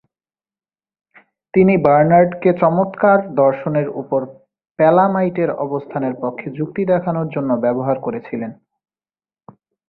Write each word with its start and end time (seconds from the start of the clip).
তিনি 1.53 1.73
বার্নার্ডকে 1.77 2.51
চমৎকার 2.53 3.19
দর্শনের 3.35 3.87
ওপর 4.01 4.21
প্যালামাইটের 4.79 5.49
অবস্থানের 5.65 6.13
পক্ষে 6.21 6.47
যুক্তি 6.57 6.81
দেখানোর 6.85 7.27
জন্য 7.29 7.49
ব্যবহার 7.55 7.97
করেছিলেন। 7.99 8.51